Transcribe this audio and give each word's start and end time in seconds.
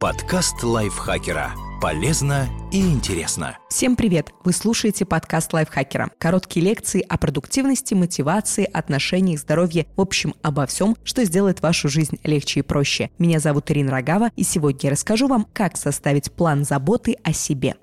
Подкаст 0.00 0.62
лайфхакера. 0.62 1.52
Полезно 1.78 2.48
и 2.72 2.80
интересно. 2.80 3.58
Всем 3.68 3.96
привет! 3.96 4.32
Вы 4.44 4.54
слушаете 4.54 5.04
подкаст 5.04 5.52
лайфхакера. 5.52 6.08
Короткие 6.16 6.64
лекции 6.64 7.04
о 7.06 7.18
продуктивности, 7.18 7.92
мотивации, 7.92 8.64
отношениях, 8.64 9.40
здоровье, 9.40 9.86
в 9.96 10.00
общем, 10.00 10.34
обо 10.40 10.64
всем, 10.64 10.96
что 11.04 11.22
сделает 11.26 11.60
вашу 11.60 11.90
жизнь 11.90 12.18
легче 12.24 12.60
и 12.60 12.62
проще. 12.62 13.10
Меня 13.18 13.40
зовут 13.40 13.70
Ирина 13.70 13.90
Рогава, 13.90 14.30
и 14.36 14.42
сегодня 14.42 14.80
я 14.84 14.90
расскажу 14.92 15.28
вам, 15.28 15.46
как 15.52 15.76
составить 15.76 16.32
план 16.32 16.64
заботы 16.64 17.18
о 17.22 17.34
себе. 17.34 17.76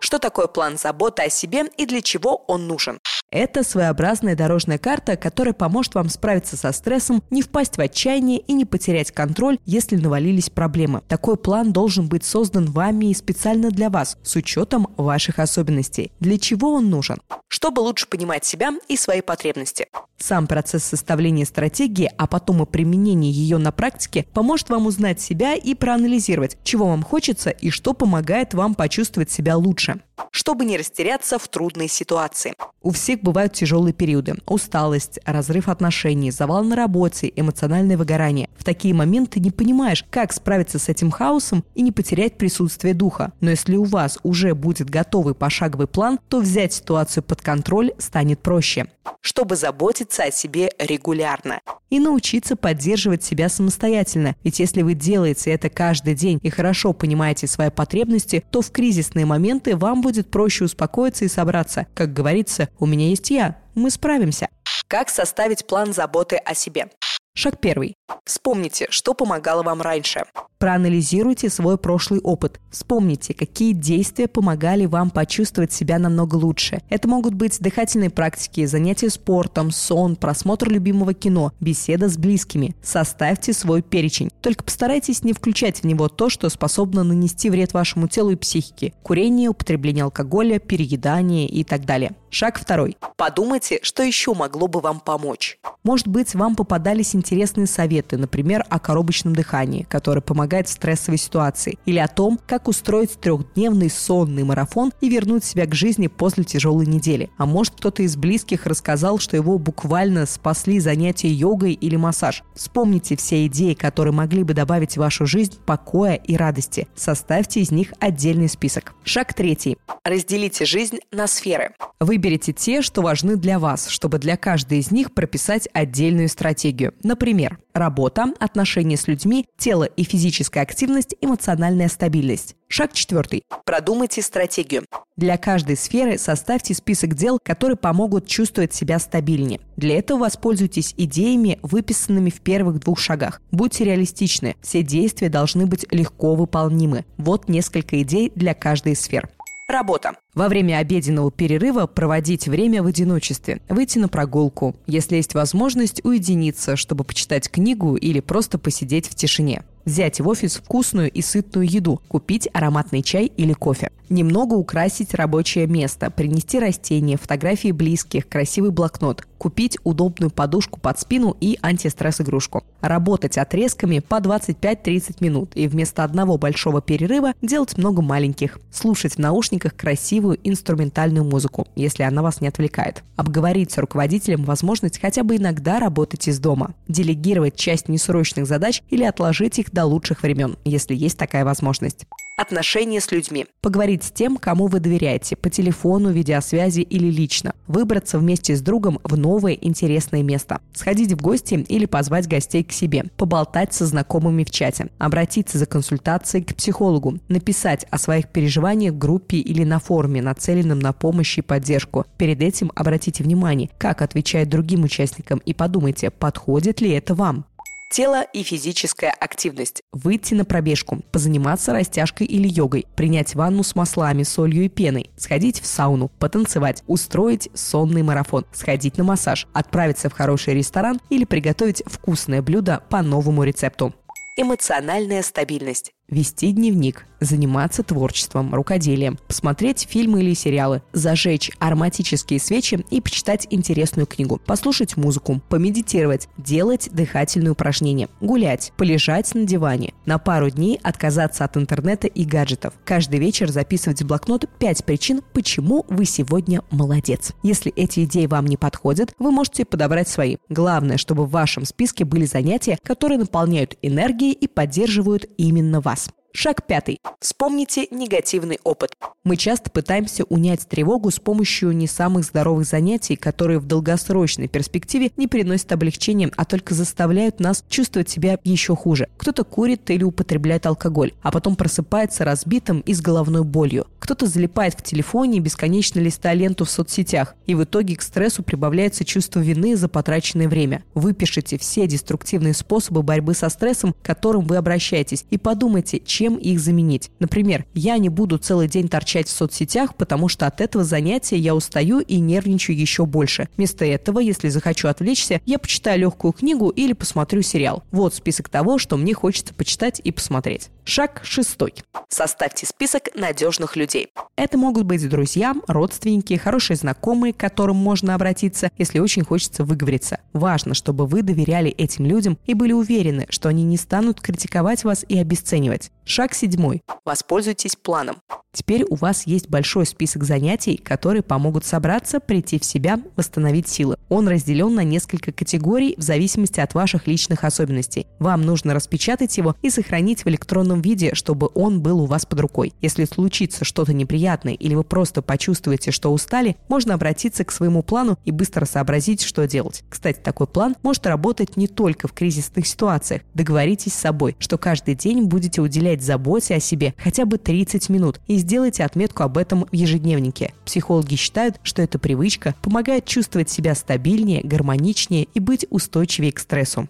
Что 0.00 0.18
такое 0.18 0.48
план 0.48 0.76
заботы 0.76 1.22
о 1.22 1.30
себе 1.30 1.66
и 1.76 1.86
для 1.86 2.02
чего 2.02 2.34
он 2.48 2.66
нужен? 2.66 2.98
Это 3.30 3.62
своеобразная 3.62 4.34
дорожная 4.34 4.78
карта, 4.78 5.16
которая 5.16 5.52
поможет 5.52 5.94
вам 5.94 6.08
справиться 6.08 6.56
со 6.56 6.72
стрессом, 6.72 7.22
не 7.28 7.42
впасть 7.42 7.76
в 7.76 7.80
отчаяние 7.80 8.38
и 8.38 8.54
не 8.54 8.64
потерять 8.64 9.10
контроль, 9.10 9.58
если 9.66 9.96
навалились 9.96 10.48
проблемы. 10.48 11.02
Такой 11.08 11.36
план 11.36 11.72
должен 11.72 12.08
быть 12.08 12.24
создан 12.24 12.64
вами 12.70 13.10
и 13.10 13.14
специально 13.14 13.70
для 13.70 13.90
вас, 13.90 14.16
с 14.22 14.34
учетом 14.36 14.88
ваших 14.96 15.40
особенностей. 15.40 16.10
Для 16.20 16.38
чего 16.38 16.72
он 16.72 16.88
нужен? 16.88 17.18
Чтобы 17.48 17.80
лучше 17.80 18.06
понимать 18.06 18.46
себя 18.46 18.72
и 18.88 18.96
свои 18.96 19.20
потребности. 19.20 19.88
Сам 20.16 20.46
процесс 20.46 20.84
составления 20.84 21.44
стратегии, 21.44 22.10
а 22.16 22.26
потом 22.26 22.62
и 22.62 22.66
применения 22.66 23.30
ее 23.30 23.58
на 23.58 23.72
практике, 23.72 24.26
поможет 24.32 24.70
вам 24.70 24.86
узнать 24.86 25.20
себя 25.20 25.54
и 25.54 25.74
проанализировать, 25.74 26.56
чего 26.64 26.86
вам 26.86 27.02
хочется 27.02 27.50
и 27.50 27.68
что 27.68 27.92
помогает 27.92 28.54
вам 28.54 28.74
почувствовать 28.74 29.30
себя 29.30 29.58
лучше 29.58 30.00
чтобы 30.30 30.64
не 30.64 30.76
растеряться 30.76 31.38
в 31.38 31.48
трудной 31.48 31.88
ситуации. 31.88 32.54
У 32.82 32.92
всех 32.92 33.20
бывают 33.20 33.52
тяжелые 33.52 33.92
периоды. 33.92 34.34
Усталость, 34.46 35.18
разрыв 35.24 35.68
отношений, 35.68 36.30
завал 36.30 36.64
на 36.64 36.76
работе, 36.76 37.32
эмоциональное 37.34 37.96
выгорание. 37.96 38.48
В 38.56 38.64
такие 38.64 38.94
моменты 38.94 39.40
не 39.40 39.50
понимаешь, 39.50 40.04
как 40.10 40.32
справиться 40.32 40.78
с 40.78 40.88
этим 40.88 41.10
хаосом 41.10 41.64
и 41.74 41.82
не 41.82 41.92
потерять 41.92 42.38
присутствие 42.38 42.94
духа. 42.94 43.32
Но 43.40 43.50
если 43.50 43.76
у 43.76 43.84
вас 43.84 44.18
уже 44.22 44.54
будет 44.54 44.88
готовый 44.88 45.34
пошаговый 45.34 45.86
план, 45.86 46.18
то 46.28 46.40
взять 46.40 46.72
ситуацию 46.72 47.22
под 47.22 47.42
контроль 47.42 47.92
станет 47.98 48.40
проще 48.40 48.86
чтобы 49.20 49.56
заботиться 49.56 50.24
о 50.24 50.30
себе 50.30 50.70
регулярно 50.78 51.60
и 51.90 52.00
научиться 52.00 52.56
поддерживать 52.56 53.24
себя 53.24 53.48
самостоятельно. 53.48 54.36
Ведь 54.44 54.58
если 54.60 54.82
вы 54.82 54.94
делаете 54.94 55.50
это 55.50 55.68
каждый 55.68 56.14
день 56.14 56.38
и 56.42 56.50
хорошо 56.50 56.92
понимаете 56.92 57.46
свои 57.46 57.70
потребности, 57.70 58.44
то 58.50 58.62
в 58.62 58.70
кризисные 58.70 59.26
моменты 59.26 59.76
вам 59.76 60.02
будет 60.08 60.30
проще 60.30 60.64
успокоиться 60.64 61.26
и 61.26 61.28
собраться. 61.28 61.86
Как 61.94 62.14
говорится, 62.14 62.70
у 62.78 62.86
меня 62.86 63.08
есть 63.08 63.28
я, 63.28 63.58
мы 63.74 63.90
справимся. 63.90 64.48
Как 64.86 65.10
составить 65.10 65.66
план 65.66 65.92
заботы 65.92 66.36
о 66.36 66.54
себе? 66.54 66.88
Шаг 67.34 67.60
первый. 67.60 67.94
Вспомните, 68.24 68.86
что 68.88 69.12
помогало 69.12 69.62
вам 69.62 69.82
раньше. 69.82 70.24
Проанализируйте 70.58 71.50
свой 71.50 71.78
прошлый 71.78 72.18
опыт. 72.20 72.58
Вспомните, 72.72 73.32
какие 73.32 73.72
действия 73.72 74.26
помогали 74.26 74.86
вам 74.86 75.10
почувствовать 75.10 75.72
себя 75.72 76.00
намного 76.00 76.34
лучше. 76.34 76.82
Это 76.88 77.06
могут 77.06 77.34
быть 77.34 77.60
дыхательные 77.60 78.10
практики, 78.10 78.66
занятия 78.66 79.08
спортом, 79.08 79.70
сон, 79.70 80.16
просмотр 80.16 80.68
любимого 80.68 81.14
кино, 81.14 81.52
беседа 81.60 82.08
с 82.08 82.16
близкими. 82.16 82.74
Составьте 82.82 83.52
свой 83.52 83.82
перечень. 83.82 84.30
Только 84.42 84.64
постарайтесь 84.64 85.22
не 85.22 85.32
включать 85.32 85.82
в 85.82 85.86
него 85.86 86.08
то, 86.08 86.28
что 86.28 86.48
способно 86.48 87.04
нанести 87.04 87.50
вред 87.50 87.72
вашему 87.72 88.08
телу 88.08 88.30
и 88.30 88.36
психике. 88.36 88.94
Курение, 89.04 89.50
употребление 89.50 90.02
алкоголя, 90.02 90.58
переедание 90.58 91.46
и 91.46 91.62
так 91.62 91.84
далее. 91.84 92.16
Шаг 92.30 92.58
второй. 92.58 92.96
Подумайте, 93.16 93.78
что 93.82 94.02
еще 94.02 94.34
могло 94.34 94.66
бы 94.66 94.80
вам 94.80 95.00
помочь. 95.00 95.58
Может 95.82 96.08
быть, 96.08 96.34
вам 96.34 96.56
попадались 96.56 97.14
интересные 97.14 97.66
советы, 97.66 98.18
например, 98.18 98.64
о 98.68 98.78
коробочном 98.78 99.34
дыхании, 99.34 99.86
которое 99.88 100.20
помогает 100.48 100.68
в 100.68 100.72
стрессовой 100.72 101.18
ситуации, 101.18 101.78
или 101.84 101.98
о 101.98 102.08
том, 102.08 102.40
как 102.46 102.68
устроить 102.68 103.20
трехдневный 103.20 103.90
сонный 103.90 104.44
марафон 104.44 104.92
и 105.02 105.10
вернуть 105.10 105.44
себя 105.44 105.66
к 105.66 105.74
жизни 105.74 106.06
после 106.06 106.42
тяжелой 106.42 106.86
недели. 106.86 107.28
А 107.36 107.44
может, 107.44 107.74
кто-то 107.74 108.02
из 108.02 108.16
близких 108.16 108.66
рассказал, 108.66 109.18
что 109.18 109.36
его 109.36 109.58
буквально 109.58 110.24
спасли 110.24 110.80
занятия 110.80 111.28
йогой 111.28 111.74
или 111.74 111.96
массаж. 111.96 112.44
Вспомните 112.54 113.14
все 113.16 113.46
идеи, 113.46 113.74
которые 113.74 114.14
могли 114.14 114.42
бы 114.42 114.54
добавить 114.54 114.94
в 114.94 115.00
вашу 115.00 115.26
жизнь 115.26 115.58
покоя 115.66 116.14
и 116.14 116.34
радости. 116.34 116.88
Составьте 116.96 117.60
из 117.60 117.70
них 117.70 117.92
отдельный 118.00 118.48
список. 118.48 118.94
Шаг 119.04 119.34
третий. 119.34 119.76
Разделите 120.02 120.64
жизнь 120.64 121.00
на 121.12 121.26
сферы. 121.26 121.74
Выберите 122.00 122.54
те, 122.54 122.80
что 122.80 123.02
важны 123.02 123.36
для 123.36 123.58
вас, 123.58 123.88
чтобы 123.88 124.18
для 124.18 124.38
каждой 124.38 124.78
из 124.78 124.90
них 124.90 125.12
прописать 125.12 125.68
отдельную 125.74 126.30
стратегию. 126.30 126.94
Например, 127.02 127.58
работа, 127.74 128.32
отношения 128.38 128.96
с 128.96 129.06
людьми, 129.08 129.46
тело 129.58 129.84
и 129.84 130.04
физическая 130.38 130.62
активность, 130.62 131.16
эмоциональная 131.20 131.88
стабильность. 131.88 132.54
Шаг 132.68 132.92
четвертый. 132.92 133.42
Продумайте 133.64 134.22
стратегию. 134.22 134.84
Для 135.16 135.36
каждой 135.36 135.76
сферы 135.76 136.16
составьте 136.16 136.74
список 136.74 137.14
дел, 137.14 137.40
которые 137.42 137.76
помогут 137.76 138.28
чувствовать 138.28 138.72
себя 138.72 139.00
стабильнее. 139.00 139.60
Для 139.76 139.98
этого 139.98 140.20
воспользуйтесь 140.20 140.94
идеями, 140.96 141.58
выписанными 141.62 142.30
в 142.30 142.40
первых 142.40 142.78
двух 142.78 143.00
шагах. 143.00 143.42
Будьте 143.50 143.84
реалистичны. 143.84 144.54
Все 144.62 144.82
действия 144.82 145.28
должны 145.28 145.66
быть 145.66 145.86
легко 145.90 146.36
выполнимы. 146.36 147.04
Вот 147.16 147.48
несколько 147.48 148.00
идей 148.00 148.30
для 148.34 148.54
каждой 148.54 148.92
из 148.92 149.00
сфер. 149.00 149.28
Работа. 149.68 150.12
Во 150.34 150.48
время 150.48 150.78
обеденного 150.78 151.30
перерыва 151.30 151.86
проводить 151.86 152.48
время 152.48 152.82
в 152.82 152.86
одиночестве, 152.86 153.60
выйти 153.68 153.98
на 153.98 154.08
прогулку, 154.08 154.76
если 154.86 155.16
есть 155.16 155.34
возможность 155.34 156.02
уединиться, 156.06 156.76
чтобы 156.76 157.04
почитать 157.04 157.50
книгу 157.50 157.96
или 157.96 158.20
просто 158.20 158.58
посидеть 158.58 159.08
в 159.08 159.14
тишине 159.14 159.62
взять 159.88 160.20
в 160.20 160.28
офис 160.28 160.56
вкусную 160.56 161.10
и 161.10 161.22
сытную 161.22 161.66
еду, 161.68 162.00
купить 162.08 162.48
ароматный 162.52 163.02
чай 163.02 163.32
или 163.36 163.54
кофе. 163.54 163.90
Немного 164.10 164.54
украсить 164.54 165.14
рабочее 165.14 165.66
место, 165.66 166.10
принести 166.10 166.58
растения, 166.58 167.18
фотографии 167.18 167.72
близких, 167.72 168.26
красивый 168.26 168.70
блокнот, 168.70 169.26
купить 169.36 169.78
удобную 169.84 170.30
подушку 170.30 170.80
под 170.80 170.98
спину 170.98 171.36
и 171.40 171.58
антистресс-игрушку. 171.60 172.64
Работать 172.80 173.36
отрезками 173.36 173.98
по 173.98 174.16
25-30 174.16 175.16
минут 175.20 175.50
и 175.54 175.68
вместо 175.68 176.04
одного 176.04 176.38
большого 176.38 176.80
перерыва 176.80 177.34
делать 177.42 177.76
много 177.76 178.00
маленьких. 178.00 178.58
Слушать 178.72 179.14
в 179.14 179.18
наушниках 179.18 179.76
красивую 179.76 180.38
инструментальную 180.42 181.24
музыку, 181.24 181.66
если 181.76 182.02
она 182.02 182.22
вас 182.22 182.40
не 182.40 182.48
отвлекает. 182.48 183.04
Обговорить 183.16 183.72
с 183.72 183.78
руководителем 183.78 184.44
возможность 184.44 185.00
хотя 185.00 185.22
бы 185.22 185.36
иногда 185.36 185.80
работать 185.80 186.28
из 186.28 186.38
дома. 186.38 186.74
Делегировать 186.88 187.56
часть 187.56 187.88
несрочных 187.88 188.46
задач 188.46 188.82
или 188.88 189.04
отложить 189.04 189.58
их 189.58 189.70
до 189.78 189.84
лучших 189.84 190.24
времен, 190.24 190.56
если 190.64 190.92
есть 190.96 191.16
такая 191.16 191.44
возможность 191.44 192.04
отношения 192.36 193.00
с 193.00 193.10
людьми. 193.10 193.46
Поговорить 193.60 194.04
с 194.04 194.10
тем, 194.10 194.36
кому 194.36 194.68
вы 194.68 194.80
доверяете, 194.80 195.36
по 195.36 195.50
телефону, 195.50 196.10
видеосвязи 196.10 196.80
или 196.80 197.08
лично. 197.10 197.52
Выбраться 197.66 198.18
вместе 198.18 198.56
с 198.56 198.60
другом 198.60 199.00
в 199.02 199.18
новое 199.18 199.52
интересное 199.52 200.22
место. 200.22 200.60
Сходить 200.72 201.12
в 201.12 201.20
гости 201.20 201.54
или 201.54 201.86
позвать 201.86 202.28
гостей 202.28 202.62
к 202.62 202.72
себе. 202.72 203.04
Поболтать 203.16 203.74
со 203.74 203.86
знакомыми 203.86 204.44
в 204.44 204.50
чате. 204.50 204.88
Обратиться 204.98 205.58
за 205.58 205.66
консультацией 205.66 206.44
к 206.44 206.54
психологу. 206.54 207.18
Написать 207.28 207.86
о 207.90 207.98
своих 207.98 208.28
переживаниях 208.28 208.94
в 208.94 208.98
группе 208.98 209.38
или 209.38 209.64
на 209.64 209.80
форуме, 209.80 210.22
нацеленном 210.22 210.78
на 210.78 210.92
помощь 210.92 211.38
и 211.38 211.42
поддержку. 211.42 212.06
Перед 212.16 212.40
этим 212.40 212.70
обратите 212.76 213.24
внимание, 213.24 213.70
как 213.78 214.00
отвечает 214.00 214.48
другим 214.48 214.84
участникам 214.84 215.38
и 215.44 215.54
подумайте, 215.54 216.10
подходит 216.10 216.80
ли 216.80 216.90
это 216.90 217.14
вам. 217.14 217.46
Тело 217.90 218.22
и 218.34 218.42
физическая 218.42 219.10
активность. 219.10 219.82
Выйти 219.92 220.34
на 220.34 220.44
пробежку, 220.44 221.02
позаниматься 221.10 221.72
растяжкой 221.72 222.26
или 222.26 222.46
йогой, 222.46 222.86
принять 222.96 223.34
ванну 223.34 223.62
с 223.62 223.74
маслами, 223.74 224.24
солью 224.24 224.64
и 224.64 224.68
пеной, 224.68 225.10
сходить 225.16 225.60
в 225.60 225.66
сауну, 225.66 226.08
потанцевать, 226.18 226.82
устроить 226.86 227.48
сонный 227.54 228.02
марафон, 228.02 228.44
сходить 228.52 228.98
на 228.98 229.04
массаж, 229.04 229.46
отправиться 229.54 230.10
в 230.10 230.12
хороший 230.12 230.52
ресторан 230.52 231.00
или 231.08 231.24
приготовить 231.24 231.82
вкусное 231.86 232.42
блюдо 232.42 232.82
по 232.90 233.00
новому 233.00 233.42
рецепту. 233.42 233.94
Эмоциональная 234.36 235.22
стабильность. 235.22 235.92
Вести 236.10 236.52
дневник, 236.52 237.04
заниматься 237.20 237.82
творчеством, 237.82 238.54
рукоделием, 238.54 239.18
посмотреть 239.26 239.86
фильмы 239.90 240.20
или 240.22 240.32
сериалы, 240.32 240.80
зажечь 240.94 241.50
ароматические 241.58 242.40
свечи 242.40 242.82
и 242.90 243.02
почитать 243.02 243.46
интересную 243.50 244.06
книгу, 244.06 244.40
послушать 244.46 244.96
музыку, 244.96 245.42
помедитировать, 245.50 246.28
делать 246.38 246.88
дыхательные 246.92 247.50
упражнения, 247.50 248.08
гулять, 248.22 248.72
полежать 248.78 249.34
на 249.34 249.44
диване, 249.44 249.92
на 250.06 250.18
пару 250.18 250.48
дней 250.48 250.80
отказаться 250.82 251.44
от 251.44 251.58
интернета 251.58 252.06
и 252.06 252.24
гаджетов, 252.24 252.72
каждый 252.86 253.20
вечер 253.20 253.50
записывать 253.50 254.00
в 254.00 254.06
блокнот 254.06 254.46
5 254.58 254.84
причин, 254.86 255.20
почему 255.34 255.84
вы 255.90 256.06
сегодня 256.06 256.62
молодец. 256.70 257.32
Если 257.42 257.70
эти 257.72 258.04
идеи 258.04 258.24
вам 258.24 258.46
не 258.46 258.56
подходят, 258.56 259.12
вы 259.18 259.30
можете 259.30 259.66
подобрать 259.66 260.08
свои. 260.08 260.38
Главное, 260.48 260.96
чтобы 260.96 261.26
в 261.26 261.30
вашем 261.30 261.66
списке 261.66 262.06
были 262.06 262.24
занятия, 262.24 262.78
которые 262.82 263.18
наполняют 263.18 263.76
энергией 263.82 264.32
и 264.32 264.46
поддерживают 264.46 265.28
именно 265.36 265.82
вас. 265.82 265.97
Шаг 266.40 266.64
пятый. 266.68 267.00
Вспомните 267.18 267.88
негативный 267.90 268.60
опыт. 268.62 268.92
Мы 269.24 269.36
часто 269.36 269.70
пытаемся 269.70 270.22
унять 270.22 270.68
тревогу 270.68 271.10
с 271.10 271.18
помощью 271.18 271.72
не 271.72 271.88
самых 271.88 272.24
здоровых 272.24 272.64
занятий, 272.64 273.16
которые 273.16 273.58
в 273.58 273.66
долгосрочной 273.66 274.46
перспективе 274.46 275.10
не 275.16 275.26
приносят 275.26 275.72
облегчения, 275.72 276.30
а 276.36 276.44
только 276.44 276.74
заставляют 276.74 277.40
нас 277.40 277.64
чувствовать 277.68 278.08
себя 278.08 278.38
еще 278.44 278.76
хуже. 278.76 279.08
Кто-то 279.16 279.42
курит 279.42 279.90
или 279.90 280.04
употребляет 280.04 280.66
алкоголь, 280.66 281.12
а 281.22 281.32
потом 281.32 281.56
просыпается 281.56 282.24
разбитым 282.24 282.80
и 282.82 282.94
с 282.94 283.00
головной 283.00 283.42
болью. 283.42 283.88
Кто-то 283.98 284.26
залипает 284.26 284.74
в 284.74 284.82
телефоне 284.82 285.40
бесконечно 285.40 285.98
листая 285.98 286.34
ленту 286.34 286.64
в 286.64 286.70
соцсетях, 286.70 287.34
и 287.46 287.56
в 287.56 287.64
итоге 287.64 287.96
к 287.96 288.02
стрессу 288.02 288.44
прибавляется 288.44 289.04
чувство 289.04 289.40
вины 289.40 289.76
за 289.76 289.88
потраченное 289.88 290.48
время. 290.48 290.84
Выпишите 290.94 291.58
все 291.58 291.88
деструктивные 291.88 292.54
способы 292.54 293.02
борьбы 293.02 293.34
со 293.34 293.48
стрессом, 293.48 293.92
к 293.92 294.06
которым 294.06 294.46
вы 294.46 294.56
обращаетесь, 294.56 295.26
и 295.30 295.36
подумайте, 295.36 295.98
чем 295.98 296.27
чем 296.28 296.36
их 296.36 296.60
заменить. 296.60 297.10
Например, 297.20 297.64
я 297.72 297.96
не 297.96 298.10
буду 298.10 298.36
целый 298.36 298.68
день 298.68 298.88
торчать 298.88 299.28
в 299.28 299.30
соцсетях, 299.30 299.94
потому 299.94 300.28
что 300.28 300.46
от 300.46 300.60
этого 300.60 300.84
занятия 300.84 301.38
я 301.38 301.54
устаю 301.54 302.00
и 302.00 302.18
нервничаю 302.18 302.78
еще 302.78 303.06
больше. 303.06 303.48
Вместо 303.56 303.86
этого, 303.86 304.18
если 304.18 304.50
захочу 304.50 304.88
отвлечься, 304.88 305.40
я 305.46 305.58
почитаю 305.58 306.00
легкую 306.00 306.32
книгу 306.32 306.68
или 306.68 306.92
посмотрю 306.92 307.40
сериал. 307.40 307.82
Вот 307.90 308.14
список 308.14 308.50
того, 308.50 308.76
что 308.76 308.98
мне 308.98 309.14
хочется 309.14 309.54
почитать 309.54 310.02
и 310.04 310.12
посмотреть. 310.12 310.68
Шаг 310.88 311.20
шестой. 311.22 311.74
Составьте 312.08 312.64
список 312.64 313.10
надежных 313.14 313.76
людей. 313.76 314.08
Это 314.36 314.56
могут 314.56 314.84
быть 314.84 315.06
друзья, 315.06 315.54
родственники, 315.66 316.32
хорошие 316.38 316.78
знакомые, 316.78 317.34
к 317.34 317.36
которым 317.36 317.76
можно 317.76 318.14
обратиться, 318.14 318.70
если 318.78 318.98
очень 318.98 319.22
хочется 319.22 319.64
выговориться. 319.64 320.20
Важно, 320.32 320.72
чтобы 320.72 321.04
вы 321.04 321.20
доверяли 321.20 321.68
этим 321.68 322.06
людям 322.06 322.38
и 322.46 322.54
были 322.54 322.72
уверены, 322.72 323.26
что 323.28 323.50
они 323.50 323.64
не 323.64 323.76
станут 323.76 324.22
критиковать 324.22 324.84
вас 324.84 325.04
и 325.06 325.18
обесценивать. 325.18 325.90
Шаг 326.06 326.32
седьмой. 326.32 326.80
Воспользуйтесь 327.04 327.76
планом. 327.76 328.16
Теперь 328.58 328.84
у 328.88 328.94
вас 328.94 329.26
есть 329.26 329.48
большой 329.50 329.84
список 329.84 330.24
занятий, 330.24 330.78
которые 330.78 331.22
помогут 331.22 331.66
собраться, 331.66 332.18
прийти 332.18 332.58
в 332.58 332.64
себя, 332.64 332.98
восстановить 333.14 333.68
силы. 333.68 333.98
Он 334.08 334.26
разделен 334.26 334.74
на 334.74 334.84
несколько 334.84 335.32
категорий 335.32 335.94
в 335.98 336.02
зависимости 336.02 336.58
от 336.58 336.72
ваших 336.72 337.06
личных 337.06 337.44
особенностей. 337.44 338.06
Вам 338.18 338.42
нужно 338.42 338.74
распечатать 338.74 339.36
его 339.36 339.54
и 339.60 339.68
сохранить 339.68 340.24
в 340.24 340.28
электронном 340.28 340.77
виде, 340.80 341.14
чтобы 341.14 341.50
он 341.54 341.80
был 341.80 342.00
у 342.00 342.06
вас 342.06 342.26
под 342.26 342.40
рукой. 342.40 342.72
Если 342.80 343.04
случится 343.04 343.64
что-то 343.64 343.92
неприятное 343.92 344.54
или 344.54 344.74
вы 344.74 344.84
просто 344.84 345.22
почувствуете, 345.22 345.90
что 345.90 346.12
устали, 346.12 346.56
можно 346.68 346.94
обратиться 346.94 347.44
к 347.44 347.52
своему 347.52 347.82
плану 347.82 348.18
и 348.24 348.30
быстро 348.30 348.64
сообразить, 348.64 349.22
что 349.22 349.46
делать. 349.46 349.84
Кстати, 349.88 350.18
такой 350.22 350.46
план 350.46 350.76
может 350.82 351.06
работать 351.06 351.56
не 351.56 351.68
только 351.68 352.08
в 352.08 352.12
кризисных 352.12 352.66
ситуациях. 352.66 353.22
Договоритесь 353.34 353.94
с 353.94 353.98
собой, 353.98 354.36
что 354.38 354.58
каждый 354.58 354.94
день 354.94 355.24
будете 355.24 355.60
уделять 355.60 356.02
заботе 356.02 356.54
о 356.54 356.60
себе 356.60 356.94
хотя 356.98 357.24
бы 357.24 357.38
30 357.38 357.88
минут 357.88 358.20
и 358.26 358.36
сделайте 358.36 358.84
отметку 358.84 359.22
об 359.22 359.38
этом 359.38 359.66
в 359.70 359.74
ежедневнике. 359.74 360.52
Психологи 360.64 361.16
считают, 361.16 361.60
что 361.62 361.82
эта 361.82 361.98
привычка 361.98 362.54
помогает 362.62 363.04
чувствовать 363.04 363.50
себя 363.50 363.74
стабильнее, 363.74 364.42
гармоничнее 364.42 365.28
и 365.34 365.40
быть 365.40 365.66
устойчивее 365.70 366.32
к 366.32 366.38
стрессу. 366.38 366.88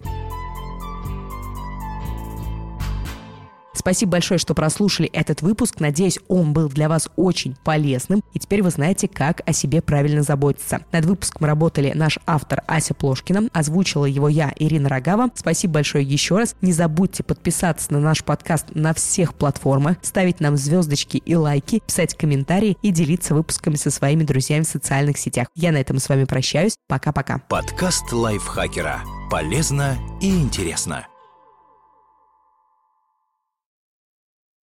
Спасибо 3.79 4.13
большое, 4.13 4.39
что 4.39 4.55
прослушали 4.55 5.09
этот 5.11 5.41
выпуск. 5.41 5.79
Надеюсь, 5.79 6.19
он 6.27 6.53
был 6.53 6.69
для 6.69 6.89
вас 6.89 7.09
очень 7.15 7.57
полезным. 7.63 8.25
И 8.35 8.41
теперь 8.41 8.63
вы 8.63 8.71
знаете, 8.71 9.07
как 9.07 9.43
о 9.47 9.53
себе 9.53 9.81
правильно 9.81 10.23
заботиться. 10.23 10.81
Над 10.91 11.05
выпуском 11.05 11.47
работали 11.47 11.93
наш 11.95 12.19
автор 12.27 12.65
Ася 12.67 12.95
Плошкина. 12.95 13.49
Озвучила 13.53 14.05
его 14.05 14.29
я, 14.29 14.53
Ирина 14.57 14.89
Рогава. 14.89 15.31
Спасибо 15.35 15.75
большое 15.75 16.05
еще 16.05 16.39
раз. 16.39 16.57
Не 16.61 16.73
забудьте 16.73 17.23
подписаться 17.23 17.93
на 17.93 18.01
наш 18.01 18.25
подкаст 18.25 18.67
на 18.75 18.93
всех 18.95 19.35
платформах, 19.35 19.99
ставить 20.03 20.41
нам 20.41 20.57
звездочки 20.57 21.19
и 21.19 21.37
лайки, 21.37 21.81
писать 21.87 22.15
комментарии 22.15 22.77
и 22.83 22.91
делиться 22.91 23.35
выпусками 23.35 23.77
со 23.77 23.93
своими 23.93 24.25
друзьями 24.25 24.65
в 24.65 24.69
социальных 24.69 25.19
сетях. 25.19 25.47
Я 25.55 25.71
на 25.71 25.77
этом 25.77 25.99
с 25.99 26.09
вами 26.09 26.25
прощаюсь. 26.25 26.77
Пока-пока. 26.89 27.39
Подкаст 27.49 28.13
лайфхакера. 28.13 29.03
Полезно 29.31 29.97
и 30.21 30.31
интересно. 30.31 31.07